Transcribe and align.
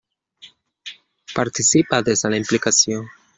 Participa 1.39 2.01
des 2.09 2.25
de 2.27 2.33
la 2.35 2.41
implicació. 2.45 3.05